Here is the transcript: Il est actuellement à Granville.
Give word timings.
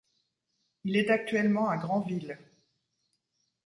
Il 0.83 0.97
est 0.97 1.11
actuellement 1.11 1.69
à 1.69 1.77
Granville. 1.77 2.39